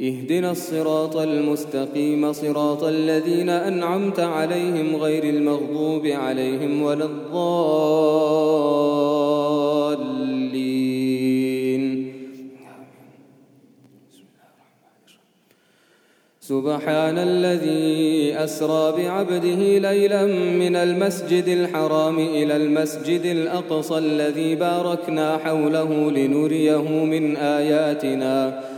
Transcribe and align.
اهدنا 0.00 0.50
الصراط 0.50 1.16
المستقيم 1.16 2.32
صراط 2.32 2.84
الذين 2.84 3.48
أنعمت 3.48 4.20
عليهم 4.20 4.96
غير 4.96 5.24
المغضوب 5.24 6.06
عليهم 6.06 6.82
ولا 6.82 7.04
الضالين. 7.04 7.48
سبحان 16.40 17.18
الذي 17.18 18.34
أسرى 18.44 18.92
بعبده 18.92 19.78
ليلا 19.78 20.26
من 20.62 20.76
المسجد 20.76 21.48
الحرام 21.48 22.18
إلى 22.18 22.56
المسجد 22.56 23.24
الأقصى 23.24 23.98
الذي 23.98 24.54
باركنا 24.54 25.36
حوله 25.36 26.10
لنريه 26.10 27.04
من 27.04 27.36
آياتنا. 27.36 28.77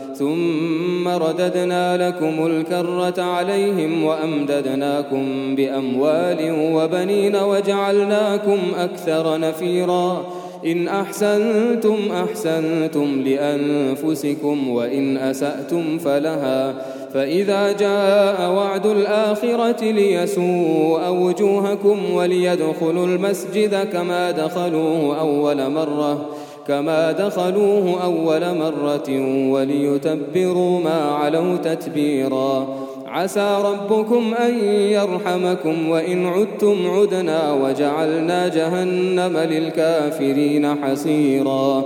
ثم 0.21 1.07
رددنا 1.07 2.07
لكم 2.07 2.45
الكرة 2.45 3.23
عليهم 3.23 4.03
وأمددناكم 4.03 5.55
بأموال 5.55 6.71
وبنين 6.73 7.35
وجعلناكم 7.35 8.57
أكثر 8.77 9.39
نفيرا. 9.39 10.25
إن 10.65 10.87
أحسنتم 10.87 11.97
أحسنتم 12.11 13.23
لأنفسكم 13.25 14.69
وإن 14.69 15.17
أسأتم 15.17 15.97
فلها. 15.97 16.73
فإذا 17.13 17.71
جاء 17.71 18.51
وعد 18.51 18.85
الآخرة 18.85 19.91
ليسوء 19.91 21.09
وجوهكم 21.09 22.13
وليدخلوا 22.13 23.05
المسجد 23.05 23.87
كما 23.93 24.31
دخلوه 24.31 25.19
أول 25.19 25.69
مرة. 25.71 26.25
كما 26.67 27.11
دخلوه 27.11 28.03
أول 28.03 28.57
مرة 28.57 29.09
وليتبروا 29.51 30.79
ما 30.79 31.01
علوا 31.11 31.57
تتبيرا. 31.57 32.67
عسى 33.07 33.57
ربكم 33.65 34.33
أن 34.33 34.53
يرحمكم 34.69 35.89
وإن 35.89 36.25
عدتم 36.25 36.77
عدنا 36.87 37.53
وجعلنا 37.53 38.47
جهنم 38.47 39.37
للكافرين 39.37 40.75
حصيرا. 40.83 41.83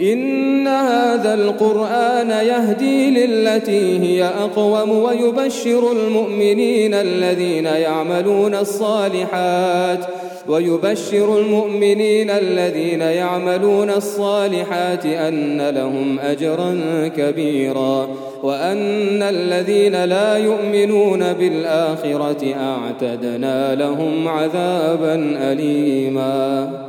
إن 0.00 0.68
هذا 0.68 1.34
القرآن 1.34 2.30
يهدي 2.30 3.10
للتي 3.10 3.98
هي 3.98 4.24
أقوم 4.24 4.90
ويبشر 4.90 5.92
المؤمنين 5.92 6.94
الذين 6.94 7.64
يعملون 7.64 8.54
الصالحات 8.54 10.04
ويبشر 10.48 11.38
المؤمنين 11.38 12.30
الذين 12.30 13.00
يعملون 13.00 13.90
الصالحات 13.90 15.06
أن 15.06 15.70
لهم 15.70 16.18
أجرا 16.18 16.74
كبيرا 17.16 18.08
وأن 18.42 19.22
الذين 19.22 20.04
لا 20.04 20.36
يؤمنون 20.36 21.32
بالآخرة 21.32 22.54
أعتدنا 22.54 23.74
لهم 23.74 24.28
عذابا 24.28 25.14
أليما. 25.52 26.82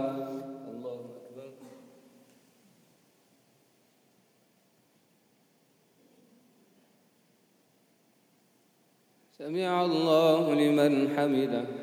سمع 9.37 9.85
الله 9.85 10.53
لمن 10.53 11.09
حمده. 11.17 11.82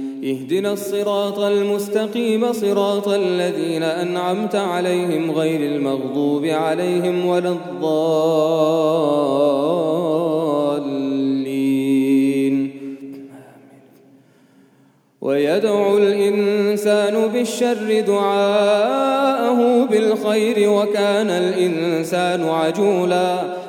اهدنا 0.23 0.73
الصراط 0.73 1.39
المستقيم 1.39 2.53
صراط 2.53 3.07
الذين 3.07 3.83
أنعمت 3.83 4.55
عليهم 4.55 5.31
غير 5.31 5.75
المغضوب 5.75 6.45
عليهم 6.45 7.25
ولا 7.25 7.49
الضالين. 7.49 7.91
ويدعو 15.21 15.97
الإنسان 15.97 17.27
بالشر 17.27 18.01
دعاءه 18.07 19.85
بالخير 19.85 20.69
وكان 20.69 21.29
الإنسان 21.29 22.43
عجولا. 22.49 23.60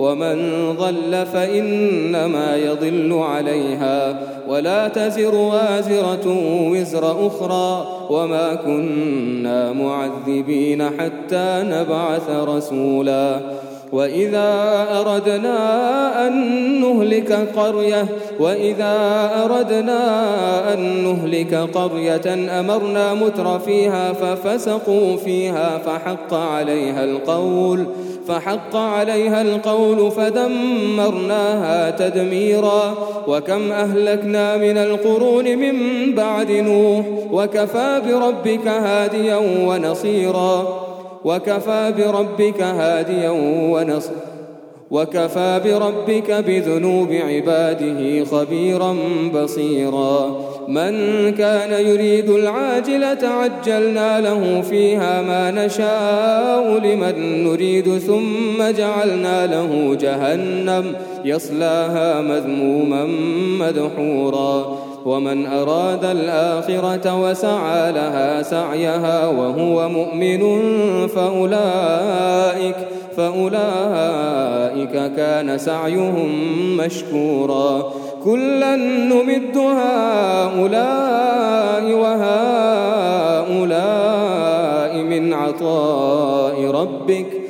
ومن 0.00 0.36
ضل 0.78 1.26
فإنما 1.26 2.56
يضل 2.56 3.12
عليها 3.12 4.20
ولا 4.48 4.88
تزر 4.88 5.34
وازرة 5.34 6.26
وزر 6.70 7.26
أخرى 7.26 7.86
وما 8.10 8.54
كنا 8.54 9.72
معذبين 9.72 10.84
حتى 10.84 11.64
نبعث 11.66 12.30
رسولا 12.30 13.40
وإذا 13.92 14.48
أردنا 15.00 16.26
أن 16.26 16.34
نهلك 16.80 17.32
قرية 17.56 18.06
وإذا 18.40 18.94
أردنا 19.44 20.74
أن 20.74 21.04
نهلك 21.04 21.54
قرية 21.54 22.60
أمرنا 22.60 23.14
متر 23.14 23.58
فيها 23.58 24.12
ففسقوا 24.12 25.16
فيها 25.16 25.78
فحق 25.78 26.34
عليها 26.34 27.04
القول 27.04 27.86
فحق 28.28 28.76
عليها 28.76 29.42
القول 29.42 30.10
فدمرناها 30.10 31.90
تدميرا. 31.90 32.94
وكم 33.26 33.72
أهلكنا 33.72 34.56
من 34.56 34.78
القرون 34.78 35.44
من 35.44 35.74
بعد 36.14 36.50
نوح 36.50 37.04
وكفى 37.32 38.00
بربك 38.08 38.68
هاديا 38.68 39.36
ونصيرا. 39.66 40.89
وكفى 41.24 41.94
بربك 41.98 42.62
هاديا 42.62 43.30
ونصيرا. 43.70 44.14
وكفى 44.90 45.60
بربك 45.64 46.30
بذنوب 46.30 47.12
عباده 47.12 48.24
خبيرا 48.24 48.96
بصيرا. 49.34 50.40
من 50.68 50.94
كان 51.32 51.86
يريد 51.86 52.30
العاجلة 52.30 53.28
عجلنا 53.28 54.20
له 54.20 54.60
فيها 54.60 55.22
ما 55.22 55.66
نشاء. 55.66 56.78
لمن 56.78 57.44
نريد 57.44 57.98
ثم 57.98 58.70
جعلنا 58.78 59.46
له 59.46 59.94
جهنم 60.00 60.84
يصلاها 61.24 62.20
مذموما 62.20 63.06
مدحورا. 63.60 64.79
ومن 65.06 65.46
أراد 65.46 66.04
الآخرة 66.04 67.22
وسعى 67.22 67.92
لها 67.92 68.42
سعيها 68.42 69.26
وهو 69.26 69.88
مؤمن 69.88 70.42
فأولئك 71.08 72.76
فأولئك 73.16 74.92
كان 75.16 75.58
سعيهم 75.58 76.30
مشكورا. 76.76 77.92
كلا 78.24 78.76
نمد 78.76 79.56
هؤلاء 79.56 81.00
وهؤلاء 81.92 83.10
من 84.96 85.32
عطاء 85.34 86.70
ربك 86.70 87.26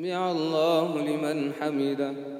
سمع 0.00 0.30
الله 0.30 1.02
لمن 1.02 1.52
حمده. 1.60 2.39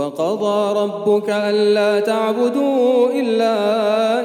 وقضى 0.00 0.80
ربك 0.80 1.30
ألا 1.30 2.00
تعبدوا 2.00 3.10
إلا 3.10 3.54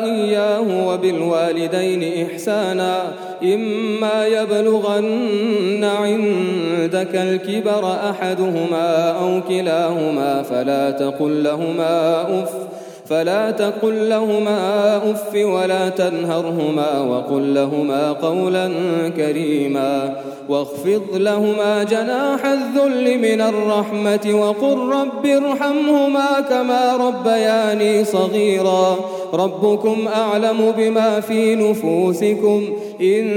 إياه 0.06 0.88
وبالوالدين 0.88 2.26
إحسانا 2.26 3.02
إما 3.44 4.28
يبلغن 4.28 5.84
عندك 5.84 7.16
الكبر 7.16 7.94
أحدهما 8.10 9.12
أو 9.12 9.42
كلاهما 9.50 10.44
فلا 10.44 10.92
تقل 10.92 11.44
لهما 11.44 12.22
أف 12.22 12.75
فلا 13.10 13.52
تقل 13.52 14.10
لهما 14.10 14.98
أف 14.98 15.36
ولا 15.36 15.90
تنهرهما 15.90 17.00
وقل 17.02 17.54
لهما 17.54 18.12
قولا 18.12 18.72
كريما 19.18 20.16
واخفض 20.50 21.04
لهما 21.14 21.84
جناح 21.84 22.46
الذل 22.46 23.18
من 23.20 23.42
الرحمة 23.42 24.42
وقل 24.42 24.78
رب 24.78 25.26
ارحمهما 25.26 26.40
كما 26.50 26.98
ربياني 26.98 28.06
صغيرا 28.06 28.98
ربكم 29.34 30.08
أعلم 30.16 30.74
بما 30.78 31.20
في 31.20 31.56
نفوسكم 31.56 32.64
إن 33.02 33.32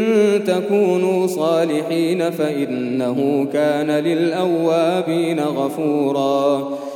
تكونوا 0.46 1.26
صالحين 1.26 2.30
فإنه 2.30 3.46
كان 3.52 3.90
للأوابين 3.90 5.40
غفورا 5.40 6.68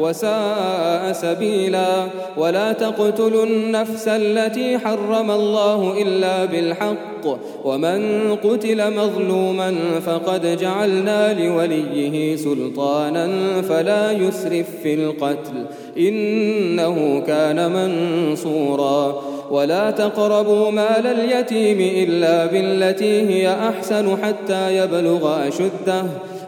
وساء 0.00 1.12
سبيلا 1.12 2.06
ولا 2.36 2.72
تقتلوا 2.72 3.44
النفس 3.44 4.08
التي 4.08 4.78
حرم 4.78 5.30
الله 5.30 6.02
إلا 6.02 6.44
بالحق 6.44 7.38
ومن 7.64 8.32
قتل 8.44 8.96
مظلوما 8.96 9.74
فقد 10.06 10.56
جعلنا 10.56 11.32
لوليه 11.44 12.36
سلطانا 12.36 13.28
فلا 13.62 14.12
يسرف 14.12 14.66
في 14.82 14.94
القتل 14.94 15.66
إنه 15.98 17.22
كان 17.26 17.72
منصورا 17.72 19.22
ولا 19.50 19.90
تقربوا 19.90 20.70
مال 20.70 21.06
اليتيم 21.06 21.80
إلا 21.80 22.46
بالتي 22.46 23.20
هي 23.28 23.54
أحسن 23.68 24.16
حتى 24.22 24.76
يبلغ 24.76 25.48
أشده 25.48 26.02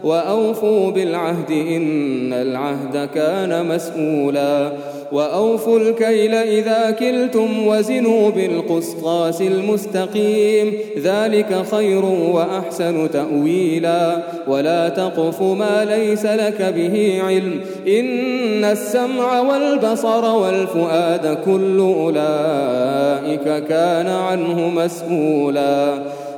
وأوفوا 0.04 0.90
بالعهد 0.90 1.50
إن 1.50 2.32
العهد 2.32 3.08
كان 3.14 3.66
مسؤولا 3.66 4.72
وأوفوا 5.12 5.78
الكيل 5.78 6.34
إذا 6.34 6.90
كلتم 6.90 7.66
وزنوا 7.66 8.30
بالقسطاس 8.30 9.42
المستقيم 9.42 10.72
ذلك 10.98 11.64
خير 11.70 12.04
وأحسن 12.04 13.10
تأويلا 13.10 14.22
ولا 14.48 14.88
تقف 14.88 15.42
ما 15.42 15.84
ليس 15.84 16.26
لك 16.26 16.62
به 16.76 17.22
علم 17.26 17.60
إن 17.88 18.64
السمع 18.64 19.40
والبصر 19.40 20.24
والفؤاد 20.24 21.38
كل 21.44 21.78
أولئك 21.78 23.64
كان 23.68 24.06
عنه 24.06 24.68
مسؤولا 24.68 26.02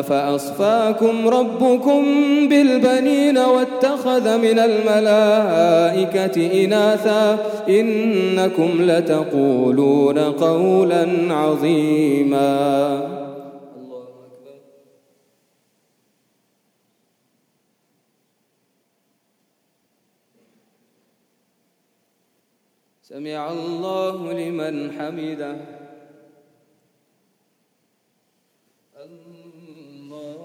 أفأصفاكم 0.00 1.28
ربكم 1.28 2.04
بالبنين 2.48 3.38
واتخذ 3.38 4.38
من 4.38 4.58
الملائكة 4.58 6.36
إناثا 6.64 7.38
إنكم 7.68 8.70
لتقولون 8.80 10.18
قولا 10.18 11.34
عظيما. 11.34 13.14
سمع 23.02 23.52
الله 23.52 24.32
لمن 24.32 24.92
حمده. 24.92 25.73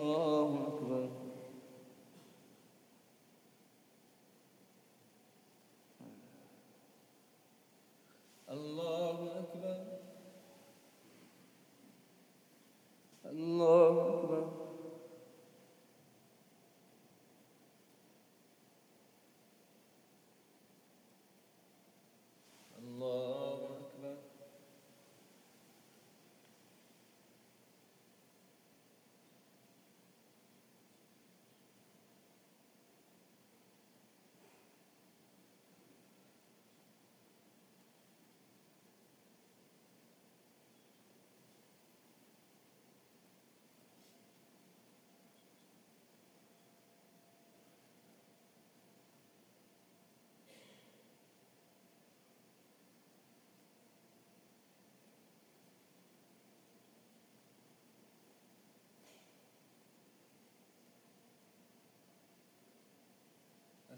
الله 0.09 0.58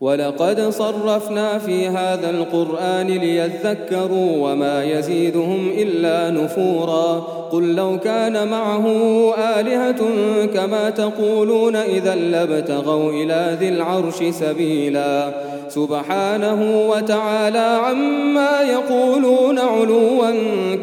ولقد 0.00 0.60
صرفنا 0.60 1.58
في 1.58 1.88
هذا 1.88 2.30
القرآن 2.30 3.06
ليذكروا 3.06 4.36
وما 4.36 4.84
يزيدهم 4.84 5.70
إلا 5.78 6.30
نفورا. 6.30 7.20
قل 7.52 7.74
لو 7.74 7.98
كان 7.98 8.48
معه 8.48 8.86
آلهة 9.34 10.00
كما 10.46 10.90
تقولون 10.90 11.76
إذا 11.76 12.14
لابتغوا 12.14 13.12
إلى 13.12 13.56
ذي 13.60 13.68
العرش 13.68 14.22
سبيلا. 14.30 15.43
سبحانه 15.68 16.88
وتعالى 16.88 17.78
عما 17.84 18.62
يقولون 18.62 19.58
علوا 19.58 20.30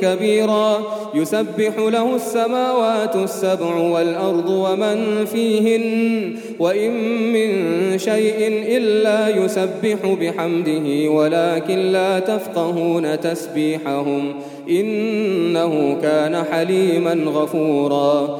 كبيرا. 0.01 0.81
يسبح 1.13 1.77
له 1.77 2.15
السماوات 2.15 3.15
السبع 3.15 3.75
والأرض 3.75 4.49
ومن 4.49 5.25
فيهن 5.25 6.35
وإن 6.59 6.91
من 7.33 7.49
شيء 7.97 8.37
إلا 8.77 9.29
يسبح 9.29 10.17
بحمده 10.21 11.09
ولكن 11.11 11.77
لا 11.77 12.19
تفقهون 12.19 13.19
تسبيحهم 13.19 14.33
إنه 14.69 15.97
كان 16.01 16.43
حليما 16.51 17.13
غفورا. 17.13 18.39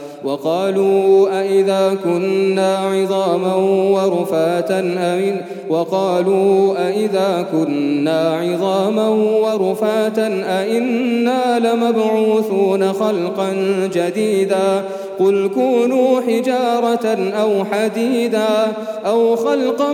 وقالوا 0.23 1.39
أئذا 1.41 1.97
كنا 2.03 2.77
عظاما 2.77 3.55
ورفاتا 3.95 4.79
أئن 4.97 5.41
وقالوا 5.69 6.87
أئذا 6.87 7.45
كنا 7.51 8.35
عظاما 8.35 9.09
ورفاتا 9.09 10.27
أئنا 10.61 11.59
لمبعوثون 11.59 12.93
خلقا 12.93 13.53
جديدا. 13.93 14.83
قل 15.19 15.49
كونوا 15.55 16.21
حجارة 16.21 17.31
أو 17.41 17.65
حديدا 17.65 18.73
أو 19.05 19.35
خلقا 19.35 19.93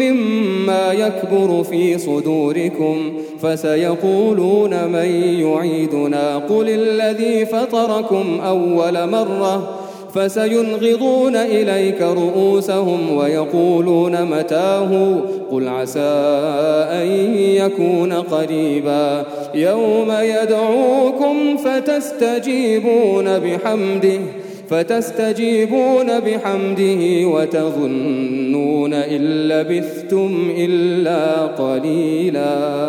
مما 0.00 0.92
يكبر 0.92 1.64
في 1.64 1.98
صدوركم. 1.98 3.12
فسيقولون 3.42 4.84
من 4.88 5.10
يعيدنا 5.40 6.36
قل 6.36 6.68
الذي 6.68 7.46
فطركم 7.46 8.40
أول 8.40 9.08
مرة 9.10 9.86
فسينغضون 10.14 11.36
إليك 11.36 12.02
رؤوسهم 12.02 13.16
ويقولون 13.16 14.24
متاه 14.24 15.20
قل 15.50 15.68
عسى 15.68 16.00
أن 16.92 17.06
يكون 17.36 18.12
قريبا 18.12 19.24
يوم 19.54 20.12
يدعوكم 20.20 21.56
فتستجيبون 21.56 23.38
بحمده 23.38 24.20
فتستجيبون 24.68 26.20
بحمده 26.20 27.26
وتظنون 27.28 28.94
إن 28.94 29.48
لبثتم 29.48 30.52
إلا 30.56 31.46
قليلا 31.46 32.88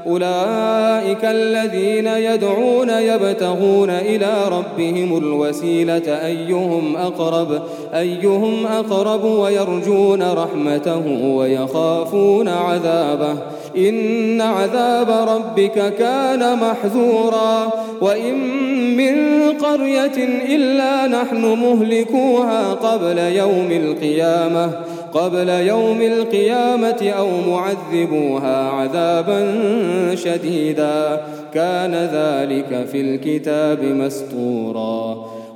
أولئك 0.07 1.25
الذين 1.25 2.07
يدعون 2.07 2.89
يبتغون 2.89 3.89
إلى 3.89 4.33
ربهم 4.51 5.17
الوسيلة 5.17 6.25
أيهم 6.25 6.95
أقرب 6.95 7.61
أيهم 7.93 8.65
أقرب 8.65 9.23
ويرجون 9.23 10.23
رحمته 10.23 11.07
ويخافون 11.23 12.47
عذابه. 12.47 13.37
إن 13.77 14.41
عذاب 14.41 15.09
ربك 15.29 15.93
كان 15.95 16.57
محذورا. 16.57 17.69
وإن 18.01 18.35
من 18.97 19.41
قرية 19.51 20.45
إلا 20.55 21.07
نحن 21.07 21.41
مهلكوها 21.41 22.73
قبل 22.73 23.17
يوم 23.17 23.71
القيامة. 23.71 24.71
قبل 25.13 25.49
يوم 25.49 26.01
القيامة 26.01 27.13
أو 27.17 27.27
معذبوها 27.51 28.69
عذابا 28.69 29.55
شديدا. 30.15 31.21
كان 31.53 31.95
ذلك 31.95 32.87
في 32.91 33.01
الكتاب 33.01 33.83
مسطورا 33.83 35.25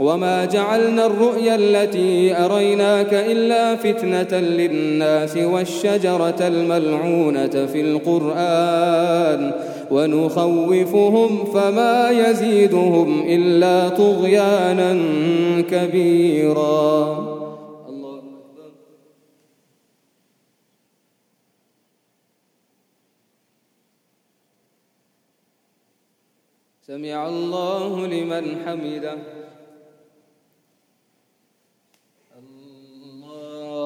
وما 0.00 0.44
جعلنا 0.44 1.06
الرؤيا 1.06 1.54
التي 1.54 2.36
أريناك 2.36 3.14
إلا 3.14 3.76
فتنة 3.76 4.40
للناس 4.40 5.36
والشجرة 5.36 6.48
الملعونة 6.48 7.66
في 7.66 7.80
القرآن 7.80 9.52
ونخوفهم 9.90 11.44
فما 11.44 12.10
يزيدهم 12.10 13.22
إلا 13.28 13.88
طغيانا 13.88 14.92
كبيرا. 15.62 17.34
سمع 26.86 27.28
الله 27.28 28.06
لمن 28.06 28.56
حمده. 28.66 29.43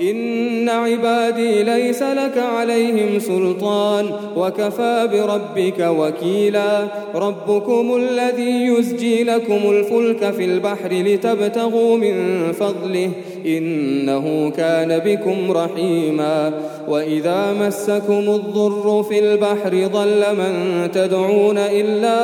إن 0.00 0.68
عبادي 0.68 1.62
ليس 1.62 2.02
لك 2.02 2.38
عليهم 2.38 3.18
سلطان 3.18 4.06
وكفى 4.36 5.08
بربك 5.12 5.80
وكيلا. 5.80 6.86
ربكم 7.14 7.96
الذي 7.96 8.66
يزجي 8.66 9.24
لكم 9.24 9.60
الفلك 9.70 10.30
في 10.30 10.44
البحر 10.44 10.92
لتبتغوا 10.92 11.96
من 11.96 12.52
فضله 12.52 13.10
إنه 13.46 14.52
كان 14.56 14.98
بكم 14.98 15.52
رحيما. 15.52 16.52
وإذا 16.88 17.52
مسكم 17.60 18.24
الضر 18.28 19.02
في 19.08 19.18
البحر 19.18 19.86
ضل 19.86 20.22
من 20.36 20.54
تدعون 20.92 21.58
إلا 21.58 22.23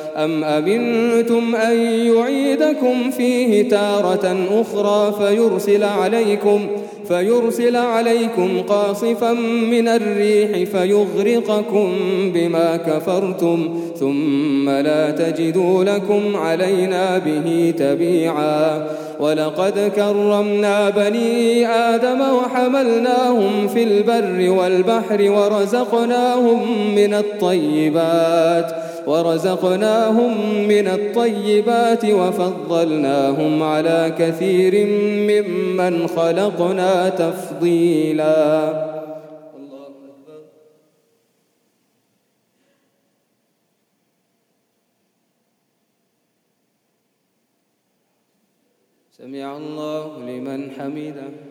أم 0.15 0.43
أمنتم 0.43 1.55
أن 1.55 1.77
يعيدكم 2.15 3.11
فيه 3.11 3.69
تارة 3.69 4.37
أخرى 4.51 5.13
فيرسل 5.19 5.83
عليكم 5.83 6.67
فيرسل 7.07 7.75
عليكم 7.75 8.61
قاصفا 8.61 9.33
من 9.71 9.87
الريح 9.87 10.69
فيغرقكم 10.69 11.91
بما 12.33 12.77
كفرتم 12.77 13.79
ثم 13.99 14.69
لا 14.69 15.11
تجدوا 15.11 15.83
لكم 15.83 16.35
علينا 16.35 17.17
به 17.17 17.73
تبيعا 17.77 18.87
ولقد 19.19 19.91
كرمنا 19.95 20.89
بني 20.89 21.67
آدم 21.67 22.21
وحملناهم 22.21 23.67
في 23.67 23.83
البر 23.83 24.49
والبحر 24.49 25.31
ورزقناهم 25.31 26.95
من 26.95 27.13
الطيبات 27.13 28.90
ورزقناهم 29.07 30.33
من 30.67 30.87
الطيبات 30.87 32.05
وفضلناهم 32.05 33.63
على 33.63 34.15
كثير 34.17 34.87
ممن 35.29 36.07
خلقنا 36.07 37.09
تفضيلا. 37.09 38.91
سمع 49.17 49.57
الله 49.57 50.19
لمن 50.19 50.71
حمده. 50.71 51.50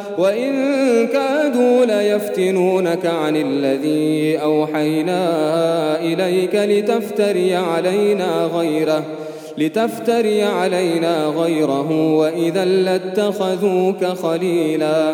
وإن 0.17 0.51
كادوا 1.07 1.85
ليفتنونك 1.85 3.05
عن 3.05 3.35
الذي 3.35 4.37
أوحينا 4.41 5.21
إليك 5.99 6.55
لتفتري 6.55 7.55
علينا 7.55 8.49
غيره 8.55 9.03
لتفتري 9.57 10.43
علينا 10.43 11.25
غيره 11.25 12.15
وإذا 12.15 12.65
لاتخذوك 12.65 14.05
خليلا. 14.05 15.13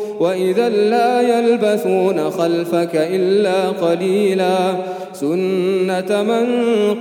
وإذا 0.21 0.69
لا 0.69 1.21
يلبثون 1.21 2.29
خلفك 2.29 2.95
إلا 2.95 3.69
قليلا. 3.69 4.75
سنة 5.13 6.23
من 6.23 6.45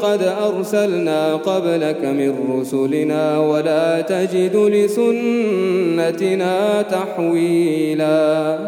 قد 0.01 0.23
أرسلنا 0.23 1.35
قبلك 1.35 2.05
من 2.05 2.61
رسلنا 2.61 3.39
ولا 3.39 4.01
تجد 4.01 4.57
لسنتنا 4.57 6.55
تحويلا. 6.83 8.59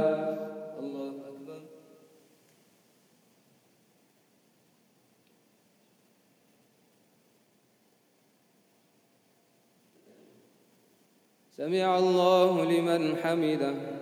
سمع 11.56 11.98
الله 11.98 12.64
لمن 12.64 13.16
حمده. 13.22 14.01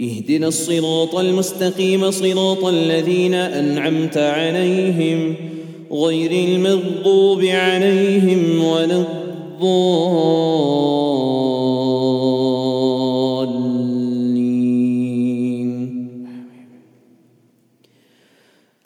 اهدنا 0.00 0.48
الصراط 0.48 1.14
المستقيم 1.14 2.10
صراط 2.10 2.64
الذين 2.64 3.34
أنعمت 3.34 4.18
عليهم 4.18 5.34
غير 5.92 6.30
المغضوب 6.30 7.44
عليهم 7.44 8.64
ولا 8.64 8.96
الضالين. 8.96 9.84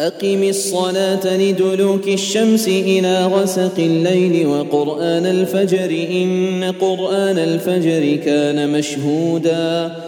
أقم 0.01 0.43
الصلاة 0.43 1.37
لدلوك 1.37 2.09
الشمس 2.09 2.69
إلى 2.69 3.27
غسق 3.27 3.79
الليل 3.79 4.47
وقرآن 4.47 5.27
الفجر 5.27 6.07
إن 6.11 6.75
قرآن 6.81 7.39
الفجر 7.39 8.17
كان 8.17 8.73
مشهوداً. 8.73 10.08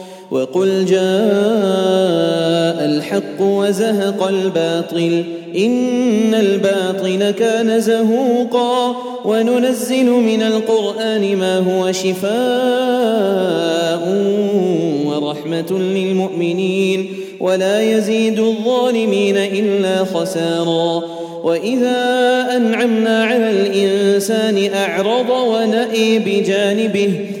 وقل 0.31 0.85
جاء 0.85 1.01
الحق 2.85 3.41
وزهق 3.41 4.27
الباطل 4.27 5.23
إن 5.57 6.33
الباطل 6.33 7.31
كان 7.31 7.79
زهوقا 7.79 8.95
وننزل 9.25 10.05
من 10.05 10.41
القرآن 10.41 11.37
ما 11.37 11.57
هو 11.57 11.91
شفاء 11.91 12.31
ورحمة 15.05 15.71
للمؤمنين 15.71 17.09
ولا 17.39 17.81
يزيد 17.81 18.39
الظالمين 18.39 19.37
إلا 19.37 20.03
خسارا 20.03 21.03
وإذا 21.43 21.97
أنعمنا 22.55 23.23
على 23.23 23.51
الإنسان 23.51 24.69
أعرض 24.73 25.29
ونأي 25.29 26.19
بجانبه 26.19 27.40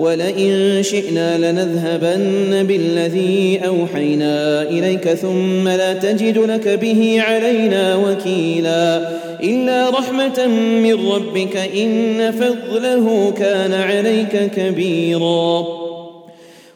ولئن 0.00 0.82
شئنا 0.82 1.52
لنذهبن 1.52 2.62
بالذي 2.62 3.60
أوحينا 3.66 4.62
إليك 4.62 5.08
ثم 5.08 5.68
لا 5.68 5.94
تجد 5.94 6.38
لك 6.38 6.68
به 6.68 7.16
علينا 7.20 7.96
وكيلا 7.96 9.08
إلا 9.42 9.90
رحمة 9.90 10.46
من 10.82 11.08
ربك 11.08 11.56
إن 11.56 12.32
فضله 12.32 13.32
كان 13.38 13.72
عليك 13.72 14.50
كبيرا. 14.56 15.66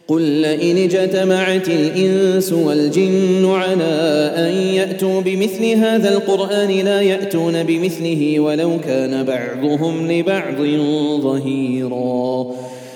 قل 0.09 0.23
لئن 0.23 0.77
اجتمعت 0.77 1.69
الإنس 1.69 2.53
والجن 2.53 3.51
على 3.51 4.33
أن 4.37 4.53
يأتوا 4.75 5.21
بمثل 5.21 5.65
هذا 5.65 6.17
القرآن 6.17 6.71
لا 6.71 7.01
يأتون 7.01 7.63
بمثله 7.63 8.41
ولو 8.41 8.81
كان 8.81 9.25
بعضهم 9.25 10.13
لبعض 10.13 10.61
ظهيراً. 11.23 12.74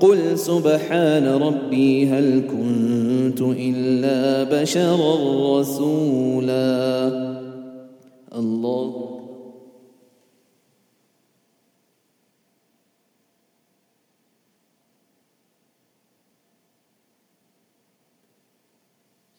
قل 0.00 0.38
سبحان 0.38 1.26
ربي 1.28 2.06
هل 2.06 2.42
كنت 2.50 3.40
إلا 3.40 4.44
بشرا 4.44 5.60
رسولا. 5.60 7.08
الله. 8.36 9.20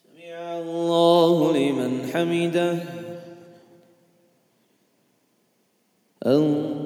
سمع 0.04 0.58
الله 0.58 1.56
لمن 1.56 2.10
حمده. 2.12 2.78
الله. 6.26 6.85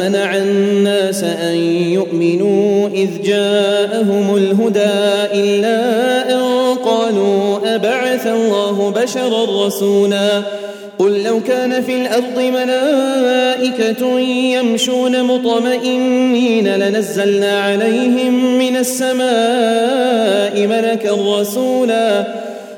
إذ 3.01 3.21
جاءهم 3.23 4.35
الهدى 4.37 5.39
إلا 5.41 5.79
أن 6.33 6.75
قالوا 6.75 7.75
أبعث 7.75 8.27
الله 8.27 8.93
بشرا 8.95 9.65
رسولا 9.65 10.41
قل 10.99 11.23
لو 11.23 11.39
كان 11.47 11.81
في 11.81 11.95
الأرض 11.95 12.39
ملائكة 12.39 14.19
يمشون 14.19 15.23
مطمئنين 15.23 16.75
لنزلنا 16.75 17.61
عليهم 17.61 18.57
من 18.57 18.75
السماء 18.75 20.67
ملكا 20.67 21.39
رسولا 21.39 22.27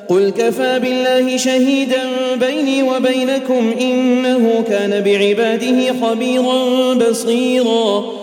قل 0.10 0.30
كفى 0.30 0.80
بالله 0.80 1.38
شهيدا 1.38 2.02
بيني 2.36 2.84
وبينكم 2.84 3.74
إنه 3.82 4.64
كان 4.70 5.02
بعباده 5.04 5.94
خبيرا 6.02 6.94
بصيرا 6.94 8.23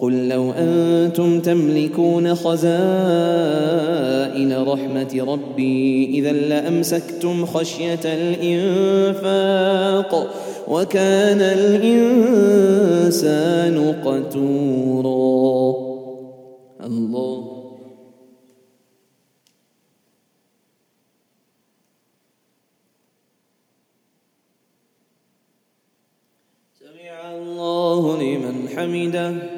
قل 0.00 0.28
لو 0.28 0.52
أنتم 0.52 1.40
تملكون 1.40 2.34
خزائن 2.34 2.68
رحمة 4.62 5.24
ربي 5.28 6.04
إذا 6.18 6.32
لأمسكتم 6.32 7.46
خشية 7.46 8.00
الإنفاق 8.04 9.54
وكان 10.68 11.40
الإنسان 11.40 12.94
قتورا. 14.04 15.74
الله. 16.86 17.44
سمع 26.80 27.32
الله 27.34 28.22
لمن 28.22 28.68
حمده. 28.76 29.57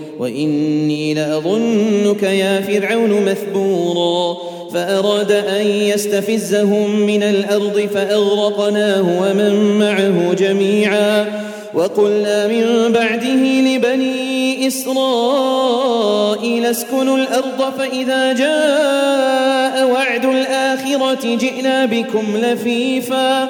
وإني 0.21 1.13
لأظنك 1.13 2.23
يا 2.23 2.61
فرعون 2.61 3.25
مثبورا. 3.25 4.37
فأراد 4.73 5.31
أن 5.31 5.67
يستفزهم 5.67 6.99
من 6.99 7.23
الأرض 7.23 7.89
فأغرقناه 7.93 9.01
ومن 9.21 9.79
معه 9.79 10.33
جميعا. 10.33 11.25
وقلنا 11.73 12.47
من 12.47 12.91
بعده 12.93 13.43
لبني 13.61 14.67
إسرائيل 14.67 16.65
اسكنوا 16.65 17.17
الأرض 17.17 17.73
فإذا 17.77 18.33
جاء 18.33 19.89
وعد 19.91 20.25
الآخرة 20.25 21.35
جئنا 21.35 21.85
بكم 21.85 22.37
لفيفا. 22.37 23.49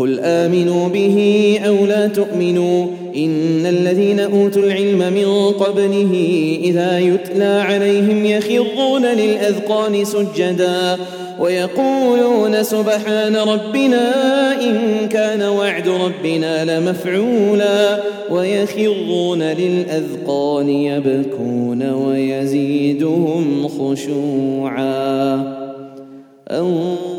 قل 0.00 0.20
آمنوا 0.20 0.88
به 0.88 1.58
أو 1.66 1.86
لا 1.86 2.06
تؤمنوا 2.06 2.86
إن 3.16 3.66
الذين 3.66 4.20
أوتوا 4.20 4.62
العلم 4.62 4.98
من 4.98 5.52
قبله 5.52 6.12
إذا 6.64 6.98
يتلى 6.98 7.64
عليهم 7.68 8.26
يخرون 8.26 9.06
للأذقان 9.06 10.04
سجداً 10.04 10.96
ويقولون 11.40 12.62
سبحان 12.62 13.36
ربنا 13.36 14.12
إن 14.62 15.08
كان 15.08 15.42
وعد 15.42 15.88
ربنا 15.88 16.64
لمفعولا 16.64 17.98
ويخرون 18.30 19.42
للأذقان 19.42 20.68
يبكون 20.68 21.90
ويزيدهم 21.90 23.68
خشوعا 23.68 25.34
الله 26.50 27.09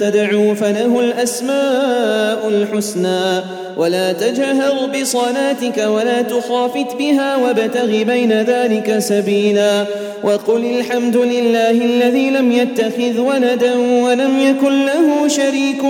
تدعوا 0.00 0.54
فله 0.54 1.00
الأسماء 1.00 2.48
الحسنى 2.48 3.42
ولا 3.76 4.12
تجهر 4.12 4.90
بصلاتك 5.00 5.78
ولا 5.78 6.22
تخافت 6.22 6.96
بها 6.98 7.36
وابتغ 7.36 8.02
بين 8.02 8.32
ذلك 8.32 8.98
سبيلا 8.98 9.86
وقل 10.22 10.64
الحمد 10.64 11.16
لله 11.16 11.70
الذي 11.70 12.30
لم 12.30 12.52
يتخذ 12.52 13.20
ولدا 13.20 13.74
ولم 13.76 14.38
يكن 14.40 14.86
له 14.86 15.28
شريك 15.28 15.82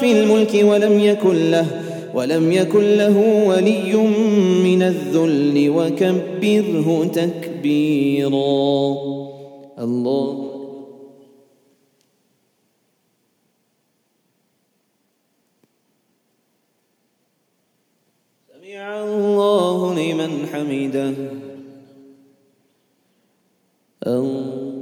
في 0.00 0.12
الملك 0.12 0.60
ولم 0.64 1.00
يكن 1.00 1.50
له 1.50 1.66
ولم 2.14 2.52
يكن 2.52 2.96
له 2.96 3.44
ولي 3.46 3.94
من 4.64 4.82
الذل 4.82 5.70
وكبره 5.70 7.10
تكبيرا. 7.14 8.96
الله 9.78 10.51
الله 18.82 19.94
لمن 19.94 20.46
حمده. 20.52 21.14
الله 24.06 24.81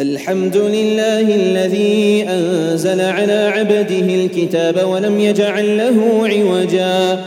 الحمد 0.00 0.56
لله 0.56 1.20
الذي 1.20 2.24
أنزل 2.28 3.00
على 3.00 3.52
عبده 3.56 4.14
الكتاب 4.14 4.88
ولم 4.88 5.20
يجعل 5.20 5.78
له 5.78 6.28
عوجا. 6.28 7.20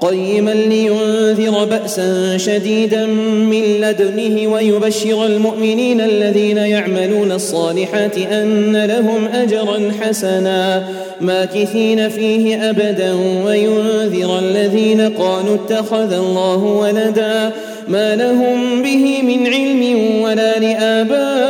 قيما 0.00 0.50
لينذر 0.50 1.64
بأسا 1.64 2.36
شديدا 2.36 3.06
من 3.50 3.62
لدنه 3.80 4.52
ويبشر 4.52 5.26
المؤمنين 5.26 6.00
الذين 6.00 6.56
يعملون 6.56 7.32
الصالحات 7.32 8.18
أن 8.18 8.84
لهم 8.84 9.28
أجرا 9.34 9.92
حسنا. 10.00 10.88
ماكثين 11.20 12.08
فيه 12.08 12.70
أبدا 12.70 13.12
وينذر 13.46 14.38
الذين 14.38 15.00
قالوا 15.00 15.54
اتخذ 15.54 16.12
الله 16.12 16.56
ولدا. 16.56 17.50
ما 17.88 18.16
لهم 18.16 18.82
به 18.82 19.22
من 19.22 19.46
علم 19.46 20.22
ولا 20.22 20.58
لآبائهم 20.58 21.49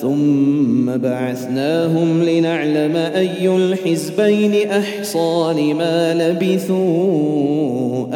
ثم 0.00 0.96
بعثناهم 0.96 2.22
لنعلم 2.22 2.96
أي 2.96 3.56
الحزبين 3.56 4.70
أحصى 4.70 5.54
لما 5.56 6.14
لبثوا 6.14 7.44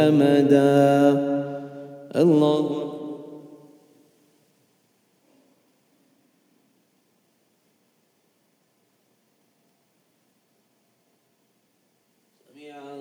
أمدا. 0.08 1.34
الله 2.16 2.84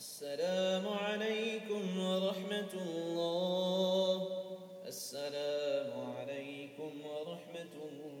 السلام 0.00 0.88
عليكم 0.88 1.82
ورحمة 2.00 2.72
الله. 2.72 4.16
السلام 4.88 5.92
عليكم 6.16 6.92
ورحمة 7.04 7.74
الله 7.88 8.20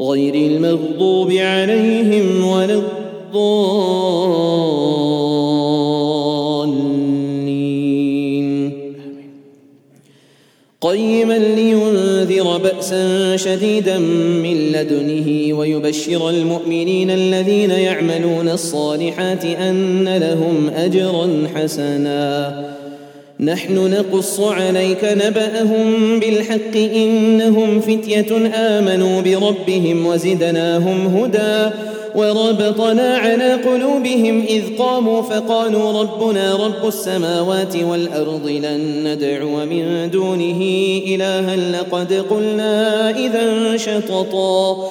غير 0.00 0.34
المغضوب 0.34 1.32
عليهم 1.32 2.46
ولا 2.46 2.74
الضالين. 2.74 3.78
قيما 10.80 11.38
لينذر 11.38 12.58
بأسا 12.58 13.36
شديدا 13.36 13.98
من 13.98 14.72
لدنه 14.72 15.58
ويبشر 15.58 16.30
المؤمنين 16.30 17.10
الذين 17.10 17.70
يعملون 17.70 18.48
الصالحات 18.48 19.44
أن 19.44 20.16
لهم 20.16 20.68
أجرا 20.68 21.48
حسنا. 21.54 22.87
نحن 23.40 23.90
نقص 23.90 24.40
عليك 24.40 25.04
نبأهم 25.04 26.20
بالحق 26.20 26.76
إنهم 26.76 27.80
فتية 27.80 28.50
آمنوا 28.54 29.20
بربهم 29.20 30.06
وزدناهم 30.06 31.16
هدى 31.16 31.74
وربطنا 32.14 33.16
على 33.16 33.52
قلوبهم 33.52 34.44
إذ 34.48 34.62
قاموا 34.78 35.22
فقالوا 35.22 36.02
ربنا 36.02 36.56
رب 36.56 36.88
السماوات 36.88 37.76
والأرض 37.76 38.46
لن 38.48 39.08
ندعو 39.08 39.64
من 39.64 40.10
دونه 40.10 40.62
إلها 41.06 41.56
لقد 41.56 42.12
قلنا 42.12 43.10
إذا 43.10 43.76
شططا 43.76 44.90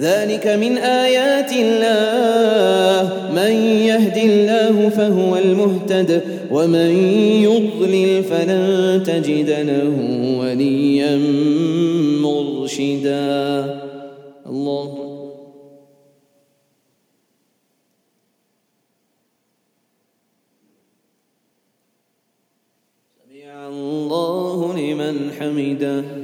ذلك 0.00 0.46
من 0.46 0.78
آيات 0.78 1.52
الله. 1.52 3.30
من 3.32 3.52
يهد 3.86 4.16
الله 4.16 4.88
فهو 4.88 5.36
المهتد 5.36 6.22
ومن 6.50 6.90
يضلل 7.42 8.24
فلن 8.24 9.02
تجد 9.06 9.50
له 9.50 9.96
وليا 10.40 11.16
مرشدا. 12.22 13.80
الله. 14.46 14.90
سمع 23.24 23.68
الله 23.68 24.78
لمن 24.78 25.30
حمده. 25.38 26.23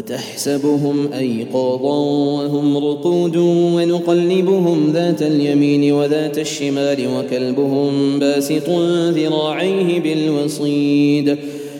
وتحسبهم 0.00 1.12
أيقاظا 1.12 1.98
وهم 2.36 2.76
رقود 2.76 3.36
ونقلبهم 3.36 4.90
ذات 4.94 5.22
اليمين 5.22 5.92
وذات 5.92 6.38
الشمال 6.38 7.08
وكلبهم 7.16 8.18
باسط 8.18 8.68
ذراعيه 9.08 10.00
بالوصيد. 10.00 11.36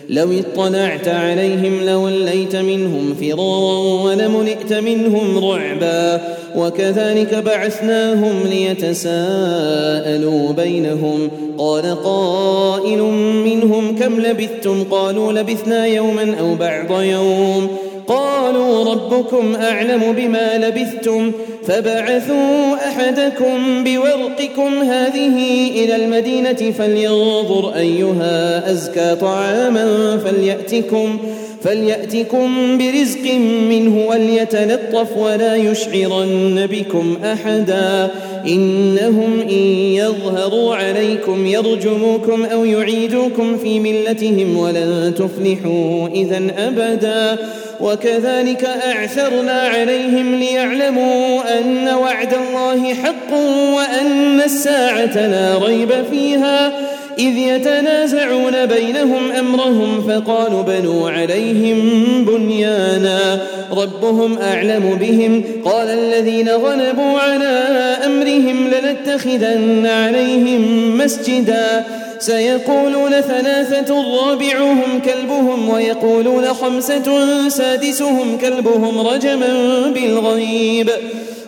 لو 0.08 0.28
اطلعت 0.32 1.08
عليهم 1.08 1.80
لوليت 1.86 2.56
منهم 2.56 3.14
فرارا 3.20 3.78
ولملئت 3.78 4.72
منهم 4.72 5.44
رعبا. 5.44 6.20
وكذلك 6.56 7.34
بعثناهم 7.34 8.34
ليتساءلوا 8.50 10.52
بينهم. 10.52 11.30
قال 11.58 11.96
قائل 12.04 13.02
منهم 13.44 13.96
كم 13.96 14.20
لبثتم؟ 14.20 14.84
قالوا 14.90 15.32
لبثنا 15.32 15.86
يوما 15.86 16.34
أو 16.40 16.54
بعض 16.54 17.02
يوم. 17.02 17.68
قالوا 18.10 18.84
ربكم 18.84 19.54
أعلم 19.56 20.12
بما 20.12 20.58
لبثتم 20.58 21.32
فبعثوا 21.66 22.74
أحدكم 22.74 23.84
بورقكم 23.84 24.74
هذه 24.82 25.70
إلى 25.70 25.96
المدينة 25.96 26.72
فلينظر 26.78 27.74
أيها 27.76 28.70
أزكى 28.70 29.16
طعاما 29.20 30.16
فليأتكم 30.24 31.18
فليأتكم 31.62 32.78
برزق 32.78 33.32
منه 33.70 34.06
وليتلطف 34.08 35.16
ولا 35.16 35.56
يشعرن 35.56 36.66
بكم 36.70 37.16
أحدا 37.24 38.10
إنهم 38.46 39.40
إن 39.40 39.66
يظهروا 39.94 40.74
عليكم 40.74 41.46
يرجموكم 41.46 42.44
أو 42.44 42.64
يعيدوكم 42.64 43.56
في 43.56 43.80
ملتهم 43.80 44.56
ولن 44.56 45.14
تفلحوا 45.16 46.08
إذا 46.08 46.40
أبدا 46.58 47.38
وكذلك 47.80 48.64
أعثرنا 48.64 49.60
عليهم 49.60 50.34
ليعلموا 50.34 51.40
أن 51.58 51.88
وعد 51.88 52.34
الله 52.34 52.94
حق 52.94 53.32
وأن 53.74 54.40
الساعة 54.40 55.26
لا 55.26 55.58
ريب 55.66 55.92
فيها. 56.10 56.72
إذ 57.18 57.38
يتنازعون 57.38 58.66
بينهم 58.66 59.32
أمرهم 59.38 60.02
فقالوا 60.08 60.62
بنوا 60.62 61.10
عليهم 61.10 61.78
بنيانا. 62.24 63.40
ربهم 63.72 64.38
أعلم 64.38 64.98
بهم. 65.00 65.44
قال 65.64 65.88
الذين 65.88 66.48
غلبوا 66.48 67.18
على 67.18 67.66
أمرهم 68.06 68.68
لنتخذن 68.68 69.86
عليهم 69.86 70.96
مسجدا. 70.98 71.84
سيقولون 72.20 73.20
ثلاثة 73.20 73.90
رابعهم 74.20 75.00
كلبهم 75.04 75.68
ويقولون 75.68 76.54
خمسة 76.54 77.48
سادسهم 77.48 78.38
كلبهم 78.38 79.06
رجما 79.06 79.82
بالغيب. 79.94 80.90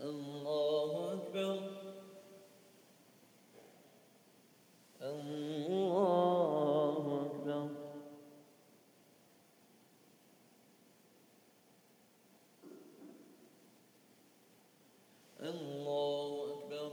الله 0.00 1.14
أكبر 1.14 1.58
الله 5.02 7.26
أكبر 7.26 7.68
الله 15.40 16.52
أكبر 16.52 16.92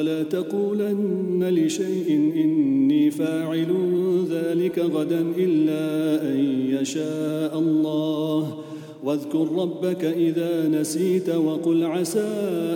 ولا 0.00 0.22
تقولن 0.22 1.48
لشيء 1.48 2.32
إني 2.36 3.10
فاعل 3.10 3.66
ذلك 4.30 4.78
غدا 4.78 5.24
إلا 5.38 6.22
أن 6.32 6.68
يشاء 6.80 7.58
الله. 7.58 8.58
واذكر 9.04 9.48
ربك 9.56 10.04
إذا 10.04 10.68
نسيت 10.68 11.28
وقل 11.28 11.84
عسى 11.84 12.28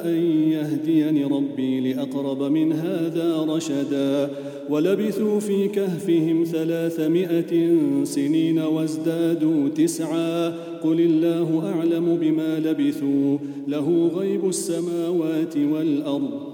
أن 0.04 0.50
يهديني 0.50 1.24
ربي 1.24 1.92
لأقرب 1.92 2.42
من 2.42 2.72
هذا 2.72 3.46
رشدا. 3.48 4.30
ولبثوا 4.70 5.40
في 5.40 5.68
كهفهم 5.68 6.44
ثلاثمائة 6.44 7.74
سنين 8.04 8.58
وازدادوا 8.58 9.68
تسعا. 9.68 10.48
قل 10.82 11.00
الله 11.00 11.72
أعلم 11.76 12.16
بما 12.20 12.58
لبثوا 12.58 13.38
له 13.68 14.10
غيب 14.14 14.48
السماوات 14.48 15.56
والأرض. 15.56 16.53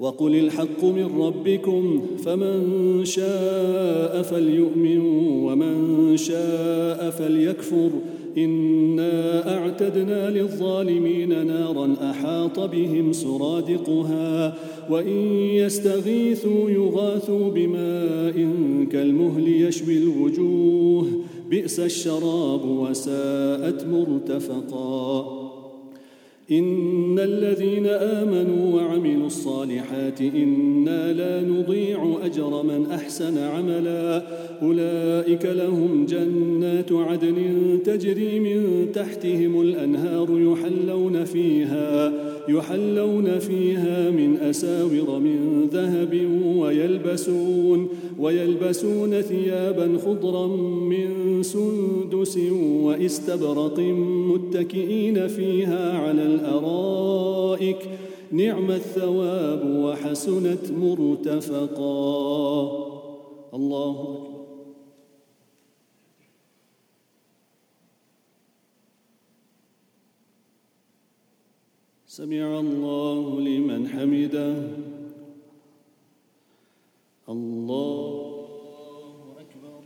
وقل 0.00 0.34
الحق 0.34 0.84
من 0.84 1.20
ربكم 1.20 2.02
فمن 2.24 3.00
شاء 3.04 4.22
فليؤمن 4.22 4.98
ومن 5.44 6.16
شاء 6.16 7.10
فليكفر. 7.10 7.90
إنا 8.38 9.56
أعتدنا 9.58 10.30
للظالمين 10.30 11.46
نارا 11.46 11.96
أحاط 12.10 12.60
بهم 12.60 13.12
سرادقها 13.12 14.54
وإن 14.90 15.32
يستغيثوا 15.34 16.70
يغاثوا 16.70 17.50
بماء 17.50 18.48
كالمهل 18.92 19.48
يشوي 19.48 19.98
الوجوه. 19.98 21.06
بئس 21.50 21.80
الشراب 21.80 22.64
وساءت 22.64 23.86
مرتفقا. 23.86 25.49
إن 26.52 27.18
الذين 27.18 27.86
آمنوا 27.86 28.74
وعملوا 28.74 29.26
الصالحات 29.26 30.20
إنا 30.20 31.12
لا 31.12 31.48
نضيع 31.48 32.18
أجر 32.24 32.62
من 32.62 32.86
أحسن 32.90 33.38
عملا. 33.38 34.22
أولئك 34.62 35.44
لهم 35.44 36.06
جنات 36.06 36.92
عدن 36.92 37.36
تجري 37.84 38.40
من 38.40 38.86
تحتهم 38.92 39.60
الأنهار 39.60 40.28
يحلون 40.30 41.24
فيها 41.24 42.12
يحلون 42.48 43.38
فيها 43.38 44.10
من 44.10 44.36
أساور 44.36 45.18
من 45.18 45.68
ذهب 45.72 46.28
ويلبسون. 46.56 47.88
ويلبسون 48.20 49.20
ثيابا 49.20 49.98
خضرا 49.98 50.46
من 50.92 51.42
سندس 51.42 52.36
واستبرق 52.86 53.78
متكئين 54.30 55.28
فيها 55.28 55.98
على 55.98 56.22
الأرائك. 56.22 57.80
نعم 58.32 58.70
الثواب 58.70 59.62
وحسنت 59.84 60.70
مرتفقا. 60.70 62.00
الله 63.54 64.00
أكبر. 64.00 64.30
سمع 72.06 72.60
الله 72.60 73.40
لمن 73.40 73.88
حمده 73.88 74.54
الله 77.28 78.10
أكبر 79.38 79.82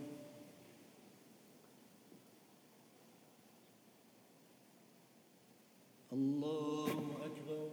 الله 6.12 6.89
أكبر 7.28 7.68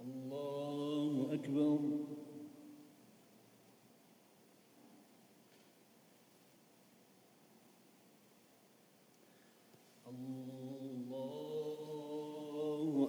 الله 0.00 1.28
أكبر 1.32 1.78
الله 10.08 13.08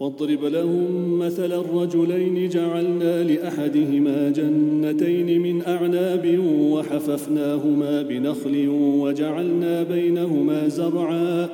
واضرب 0.00 0.44
لهم 0.44 1.18
مثل 1.18 1.52
الرجلين 1.52 2.48
جعلنا 2.48 3.24
لأحدهما 3.24 4.30
جنتين 4.30 5.40
من 5.40 5.62
أعناب 5.62 6.38
وحففناهما 6.72 8.02
بنخل 8.02 8.68
وجعلنا 8.98 9.82
بينهما 9.82 10.68
زرعا. 10.68 11.48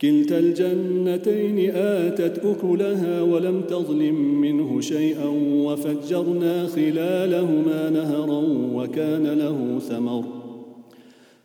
كلتا 0.00 0.38
الجنتين 0.38 1.70
آتت 1.74 2.44
أكلها 2.44 3.22
ولم 3.22 3.60
تظلم 3.60 4.40
منه 4.40 4.80
شيئا 4.80 5.28
وفجرنا 5.54 6.66
خلالهما 6.66 7.90
نهرا 7.90 8.42
وكان 8.74 9.26
له 9.26 9.78
ثمر. 9.78 10.39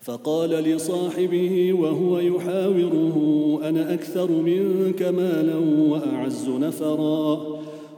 فقال 0.06 0.50
لصاحبه 0.50 1.74
وهو 1.74 2.20
يحاوره 2.20 3.60
أنا 3.64 3.94
أكثر 3.94 4.32
منك 4.32 5.02
مالا 5.02 5.56
وأعز 5.90 6.50
نفرا. 6.50 7.46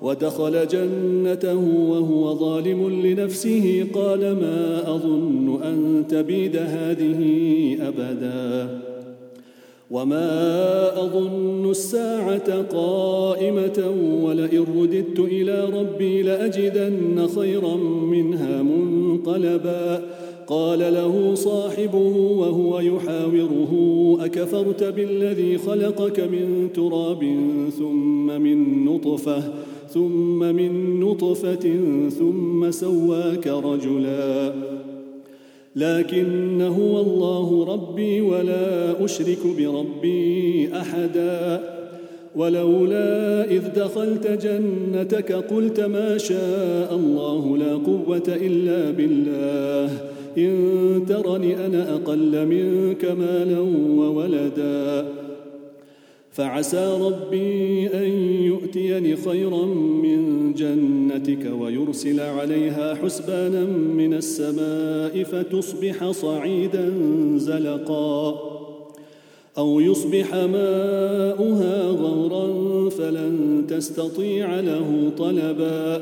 ودخل 0.02 0.68
جنته 0.68 1.56
وهو 1.90 2.36
ظالم 2.36 3.06
لنفسه 3.06 3.88
قال 3.94 4.20
ما 4.20 4.84
أظن 4.96 5.62
أن 5.64 6.08
تبيد 6.10 6.56
هذه 6.56 7.22
أبدا. 7.82 8.80
وما 9.92 11.04
أظن 11.04 11.70
الساعة 11.70 12.62
قائمة 12.62 13.94
ولئن 14.24 14.66
رددت 14.78 15.20
إلى 15.20 15.66
ربي 15.80 16.22
لأجدن 16.22 17.28
خيرا 17.36 17.76
منها 18.12 18.62
منقلبا. 18.64 20.17
قال 20.48 20.80
له 20.80 21.36
صاحبه 21.36 22.16
وهو 22.38 22.80
يحاوره 22.80 23.74
أكفرت 24.20 24.84
بالذي 24.84 25.58
خلقك 25.58 26.20
من 26.20 26.70
تراب 26.74 27.24
ثم 27.80 28.42
من 28.42 28.86
نطفة 28.86 29.44
ثم 29.90 30.40
من 30.40 31.00
نطفة 31.00 31.80
ثم 32.10 32.72
سواك 32.72 33.48
رجلا. 33.48 34.54
لكن 35.76 36.62
هو 36.62 37.00
الله 37.00 37.74
ربي 37.74 38.22
ولا 38.22 39.06
أشرك 39.06 39.40
بربي 39.58 40.70
أحدا. 40.74 41.64
ولولا 42.36 43.52
إذ 43.52 43.64
دخلت 43.76 44.28
جنتك 44.28 45.32
قلت 45.32 45.80
ما 45.80 46.18
شاء 46.18 46.96
الله 46.96 47.58
لا 47.58 47.74
قوة 47.74 48.28
إلا 48.28 48.92
بالله. 48.92 50.17
إن 50.38 51.06
ترني 51.08 51.66
أنا 51.66 51.94
أقل 51.94 52.46
منك 52.46 53.06
مالا 53.06 53.60
وولدا. 53.98 55.08
فعسى 56.32 56.98
ربي 57.02 57.88
أن 57.88 58.10
يؤتيني 58.44 59.16
خيرا 59.16 59.66
من 60.04 60.54
جنتك 60.54 61.52
ويرسل 61.60 62.20
عليها 62.20 62.96
حسبانا 62.96 63.66
من 63.98 64.14
السماء 64.14 65.24
فتصبح 65.24 66.12
صعيدا 66.12 66.94
زلقا. 67.36 68.40
أو 69.58 69.80
يصبح 69.80 70.34
ماؤها 70.34 71.88
غورا 71.88 72.90
فلن 72.90 73.64
تستطيع 73.70 74.60
له 74.60 75.12
طلبا. 75.18 76.02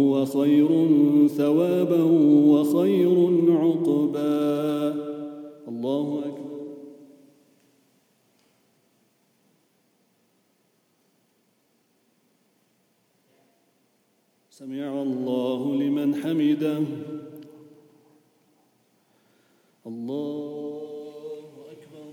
هو 0.00 0.26
خير 0.26 0.68
ثوابا 1.28 2.02
وخير 2.52 3.16
عقبا. 3.62 4.30
الله 5.68 6.06
أكبر. 6.28 6.60
سمع 14.50 15.02
الله 15.02 15.74
لمن 15.82 16.14
حمده. 16.14 16.78
الله 19.86 20.80
أكبر 21.72 22.12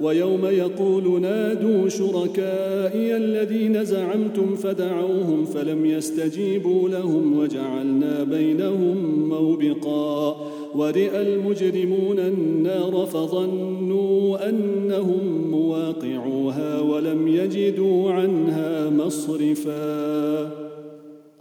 ويوم 0.00 0.46
يقول 0.46 1.20
نادوا 1.20 1.88
شركائي 1.88 3.16
الذين 3.16 3.84
زعمتم 3.84 4.54
فدعوهم 4.56 5.44
فلم 5.44 5.86
يستجيبوا 5.86 6.88
لهم 6.88 7.38
وجعلنا 7.38 8.24
بينهم 8.24 9.28
موبقا 9.28 10.36
ورئ 10.74 11.22
المجرمون 11.22 12.18
النار 12.18 13.06
فظنوا 13.06 14.48
أنهم 14.48 15.50
مواقعوها 15.50 16.80
ولم 16.80 17.28
يجدوا 17.28 18.10
عنها 18.10 18.90
مصرفا. 18.90 20.50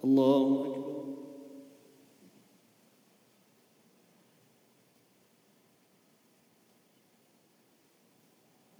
الله 0.03 0.68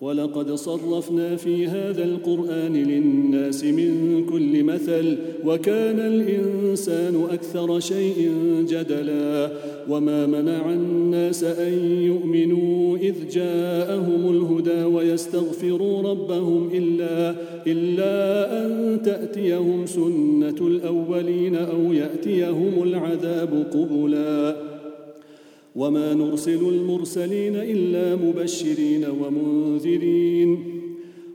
ولقد 0.00 0.52
صرفنا 0.52 1.36
في 1.36 1.66
هذا 1.66 2.04
القرآن 2.04 2.72
للناس 2.72 3.64
من 3.64 4.24
كل 4.30 4.64
مثل 4.64 5.18
وكان 5.44 6.00
الإنسان 6.00 7.24
أكثر 7.30 7.80
شيء 7.80 8.32
جدلا. 8.68 9.50
وما 9.88 10.26
منع 10.26 10.72
الناس 10.72 11.44
أن 11.44 12.02
يؤمنوا 12.02 12.96
إذ 12.96 13.14
جاءهم 13.32 14.30
الهدى 14.30 14.84
ويستغفروا 14.84 16.02
ربهم 16.02 16.70
إلا 16.74 17.34
إلا 17.66 18.66
أن 18.66 19.00
تأتيهم 19.02 19.86
سنة 19.86 20.66
الأولين 20.66 21.56
أو 21.56 21.92
يأتيهم 21.92 22.82
العذاب 22.82 23.66
قبلا. 23.72 24.67
وما 25.76 26.14
نرسل 26.14 26.68
المرسلين 26.68 27.56
إلا 27.56 28.16
مبشرين 28.16 29.04
ومنذرين. 29.04 30.58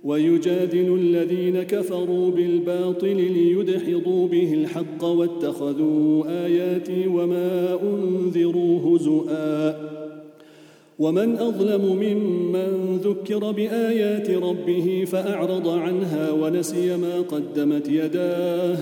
ويجادل 0.04 0.96
الذين 1.00 1.64
كفروا 1.64 2.32
بالباطل 2.32 3.16
ليدحضوا 3.16 4.28
به 4.28 4.54
الحق 4.54 5.04
واتخذوا 5.04 6.24
آياتي 6.46 7.08
وما 7.08 7.80
أنذروا 7.84 8.98
هزؤا. 8.98 9.76
ومن 11.00 11.36
أظلم 11.38 11.96
ممن 11.96 12.98
ذكر 13.04 13.52
بآيات 13.52 14.30
ربه 14.30 15.06
فأعرض 15.08 15.68
عنها 15.68 16.32
ونسي 16.32 16.98
ما 16.98 17.22
قدمت 17.22 17.90
يداه. 17.90 18.78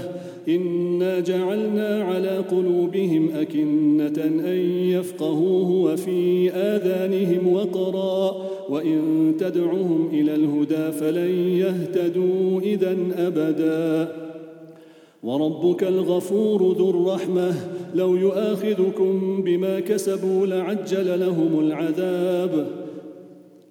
انا 0.47 1.19
جعلنا 1.19 2.03
على 2.03 2.38
قلوبهم 2.38 3.30
اكنه 3.35 4.23
ان 4.26 4.47
يفقهوه 4.89 5.72
وفي 5.72 6.51
اذانهم 6.51 7.53
وقرا 7.53 8.35
وان 8.69 9.34
تدعهم 9.39 10.09
إلى 10.13 10.35
الهدى 10.35 10.91
فلن 10.91 11.49
يهتدوا 11.49 12.61
اذا 12.61 12.97
ابدا. 13.18 14.11
وربك 15.23 15.84
الغفور 15.84 16.76
ذو 16.77 16.89
الرحمه 16.89 17.53
لو 17.95 18.15
يؤاخذكم 18.15 19.41
بما 19.45 19.80
كسبوا 19.80 20.47
لعجل 20.47 21.19
لهم 21.19 21.59
العذاب. 21.59 22.80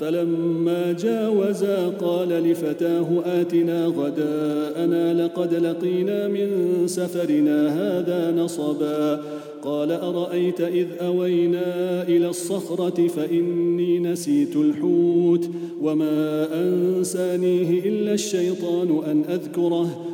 فلما 0.00 0.92
جاوزا 0.92 1.88
قال 1.88 2.28
لفتاه 2.28 3.22
آتنا 3.24 3.86
غداءنا 3.86 5.24
لقد 5.24 5.54
لقينا 5.54 6.28
من 6.28 6.48
سفرنا 6.86 7.68
هذا 7.68 8.42
نصبا. 8.42 9.22
قال 9.64 9.92
أرأيت 9.92 10.60
إذ 10.60 10.86
أوينا 11.00 12.02
إلى 12.02 12.28
الصخرة 12.28 13.08
فإني 13.08 13.98
نسيت 13.98 14.56
الحوت 14.56 15.50
وما 15.82 16.48
أنسانيه 16.54 17.80
إلا 17.88 18.12
الشيطان 18.12 19.02
أن 19.06 19.24
أذكره 19.28 20.13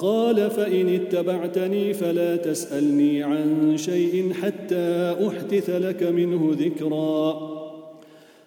قال 0.00 0.50
فإن 0.50 0.94
اتبعتني 0.94 1.94
فلا 1.94 2.36
تسألني 2.36 3.22
عن 3.22 3.72
شيء 3.76 4.32
حتى 4.32 5.16
أحدث 5.28 5.70
لك 5.70 6.02
منه 6.02 6.56
ذكرا. 6.58 7.59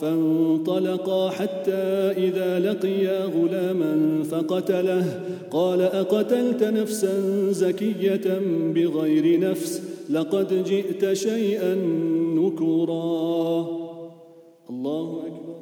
فانطلقا 0.00 1.30
حتى 1.30 1.72
إذا 2.16 2.58
لقيا 2.58 3.24
غلاما 3.24 4.22
فقتله. 4.22 5.24
قال 5.50 5.82
أقتلت 5.82 6.64
نفسا 6.64 7.50
زكية 7.52 8.40
بغير 8.74 9.40
نفس؟ 9.40 9.82
لقد 10.10 10.64
جئت 10.64 11.12
شيئا 11.12 11.74
نكرا. 12.34 13.66
الله 14.70 15.22
أكبر. 15.26 15.58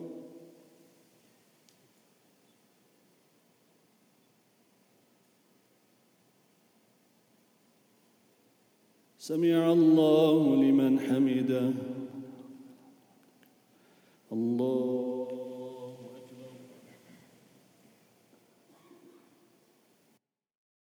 سمع 9.18 9.72
الله 9.72 10.56
لمن 10.56 11.00
حمده. 11.00 11.95
الله. 14.32 15.45